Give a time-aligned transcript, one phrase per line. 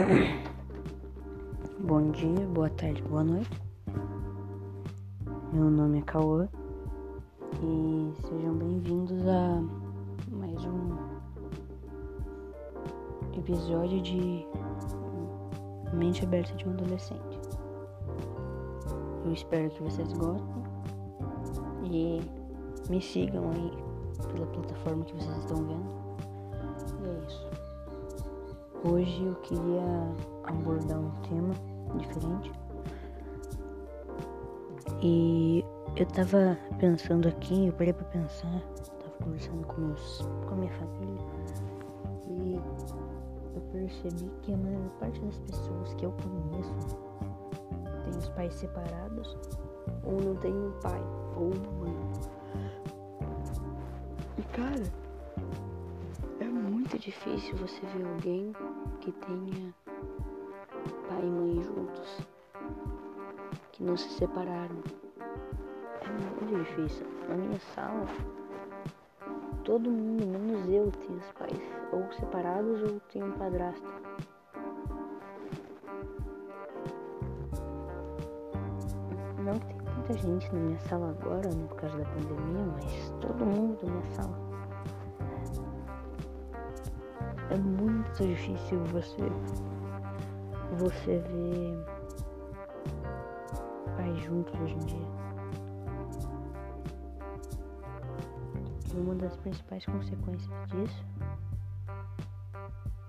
[1.80, 3.50] Bom dia, boa tarde, boa noite.
[5.52, 6.48] Meu nome é Cauã
[7.62, 9.62] e sejam bem-vindos a
[10.30, 10.96] mais um
[13.36, 14.46] episódio de
[15.92, 17.38] Mente Aberta de um Adolescente.
[19.26, 20.64] Eu espero que vocês gostem
[21.84, 22.20] e
[22.88, 23.70] me sigam aí
[24.32, 25.90] pela plataforma que vocês estão vendo.
[27.04, 27.69] E é isso.
[28.82, 29.82] Hoje eu queria
[30.44, 31.54] abordar um tema
[31.98, 32.50] diferente.
[35.02, 35.62] E
[35.96, 38.60] eu tava pensando aqui, eu parei pra pensar,
[38.98, 41.26] tava conversando com, meus, com a minha família
[42.28, 42.60] e
[43.54, 46.98] eu percebi que a maior parte das pessoas que eu conheço
[48.04, 49.36] tem os pais separados
[50.04, 51.02] ou não tem um pai
[51.36, 51.96] ou uma mãe.
[54.38, 54.82] E cara,
[56.40, 58.52] é muito difícil você ver alguém
[59.00, 59.74] que tenha
[61.08, 62.18] pai e mãe juntos,
[63.72, 64.76] que não se separaram.
[66.02, 67.06] É muito difícil.
[67.26, 68.06] Na minha sala,
[69.64, 71.60] todo mundo, menos eu, tem os pais
[71.92, 73.88] ou separados ou tem um padrasto.
[79.38, 83.10] Não que tem muita gente na minha sala agora, né, por causa da pandemia, mas
[83.20, 84.49] todo mundo na minha sala.
[87.50, 89.16] É muito difícil você
[90.78, 91.84] você ver
[93.96, 95.08] pais juntos hoje em dia.
[98.94, 101.04] E uma das principais consequências disso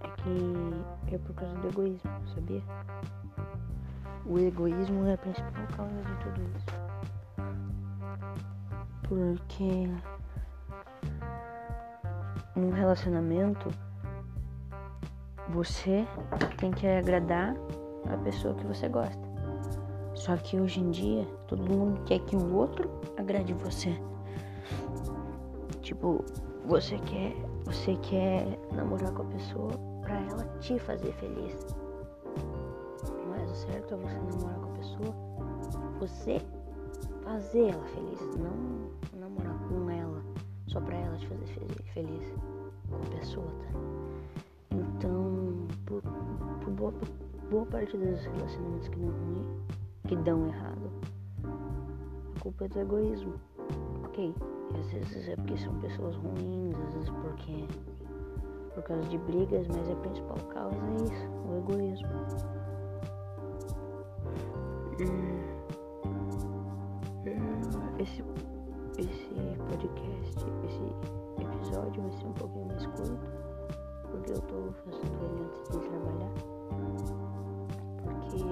[0.00, 2.62] é que é por causa do egoísmo, sabia?
[4.26, 6.66] O egoísmo é a principal causa de tudo isso.
[9.08, 9.88] Porque
[12.56, 13.70] num relacionamento
[15.50, 16.06] você
[16.58, 17.54] tem que agradar
[18.12, 19.22] a pessoa que você gosta.
[20.14, 23.94] Só que hoje em dia todo mundo quer que o outro agrade você.
[25.82, 26.24] Tipo,
[26.66, 27.34] você quer,
[27.64, 29.72] você quer namorar com a pessoa
[30.02, 31.66] pra ela te fazer feliz.
[33.28, 35.14] Mas o certo é você namorar com a pessoa,
[35.98, 36.40] você
[37.22, 40.22] fazer ela feliz, não namorar com ela
[40.68, 41.46] só pra ela te fazer
[41.92, 42.34] feliz
[42.88, 43.94] com a pessoa, tá?
[44.70, 45.33] Então,
[45.86, 46.94] por, por boa,
[47.50, 49.46] boa, parte dos relacionamentos que dão ruim,
[50.06, 50.90] que dão errado,
[52.36, 53.34] a culpa é do egoísmo.
[54.04, 54.34] Ok,
[54.78, 57.66] às vezes é porque são pessoas ruins, às vezes porque
[58.74, 62.08] por causa de brigas, mas a principal causa é isso, o egoísmo.
[67.98, 68.22] Esse,
[68.98, 73.53] esse podcast, esse episódio vai ser um pouquinho mais curto
[74.14, 76.30] porque eu tô fazendo ele antes de trabalhar.
[78.04, 78.42] Porque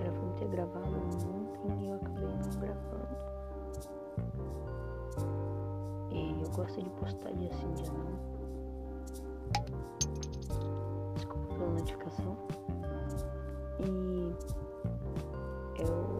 [0.00, 3.14] era pra ter gravado ontem e eu acabei não gravando.
[6.12, 8.14] E eu gosto de postar dia sim, dia não.
[11.14, 12.36] Desculpa pela notificação.
[13.80, 14.32] E
[15.80, 16.14] eu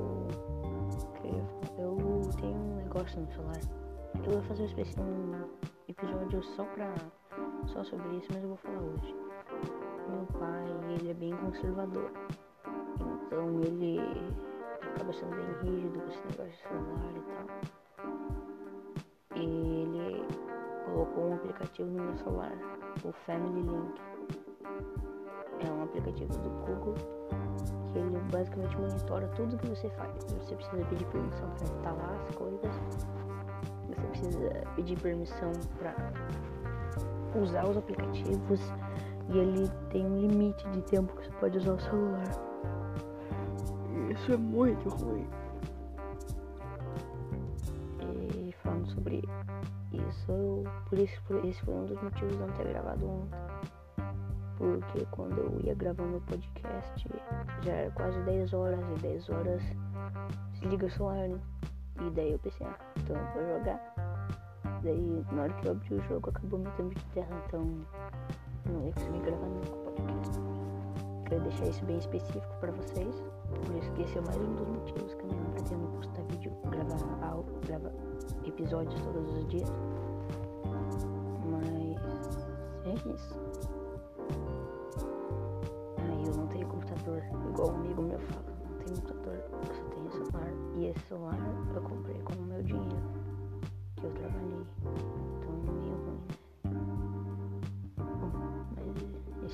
[1.78, 1.96] eu
[2.40, 3.60] tenho um negócio no celular.
[4.24, 4.64] Eu vou fazer
[4.98, 5.54] um
[5.88, 6.92] episódio só pra
[7.66, 9.14] só sobre isso, mas eu vou falar hoje.
[10.08, 10.64] Meu pai,
[10.94, 12.10] ele é bem conservador.
[13.26, 13.98] Então ele
[14.94, 17.46] acaba sendo bem rígido com esse negócio de celular e tal.
[19.36, 19.40] E
[19.82, 20.26] ele
[20.86, 22.52] colocou um aplicativo no meu celular,
[23.04, 24.00] o Family Link.
[25.66, 26.94] É um aplicativo do Google
[27.92, 30.12] que ele basicamente monitora tudo que você faz.
[30.24, 32.74] Você precisa pedir permissão para instalar as coisas
[34.24, 35.94] precisa pedir permissão para
[37.40, 38.60] usar os aplicativos
[39.28, 42.30] e ele tem um limite de tempo que você pode usar o celular.
[44.10, 45.26] Isso é muito ruim.
[48.00, 49.22] E falando sobre
[49.92, 53.38] isso, por isso por esse foi um dos motivos de não ter gravado ontem.
[54.56, 57.08] Porque quando eu ia gravar meu podcast
[57.62, 59.62] já era quase 10 horas e 10 horas
[60.52, 61.40] desliga o celular, né?
[62.00, 64.13] E daí eu pensei, ah, então eu vou jogar.
[64.84, 67.62] Daí na hora que eu abri o jogo acabou meu tempo de terra, então
[68.70, 70.40] não ia conseguir gravar nunca podcast.
[71.26, 73.22] Quero deixar isso bem específico para vocês.
[73.64, 76.52] Por isso que esse é mais um dos motivos que eu não pretendo postar vídeo,
[76.70, 77.92] gravar algo, gravar
[78.44, 79.72] episódios todos os dias.
[81.50, 81.66] Mas
[82.84, 83.40] é isso.
[85.96, 89.84] Aí eu não tenho computador, igual um amigo meu fala, não tenho computador, eu só
[89.94, 90.52] tenho celular.
[90.76, 91.38] E esse celular
[91.74, 93.13] eu comprei com o meu dinheiro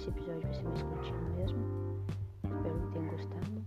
[0.00, 1.58] esse episódio vai ser mais curtinho mesmo.
[2.44, 3.64] Espero que tenham gostado.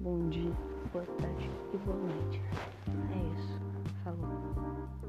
[0.00, 0.52] Bom dia,
[0.92, 2.40] boa tarde e boa noite.
[2.86, 3.60] É isso.
[4.04, 4.99] Falou.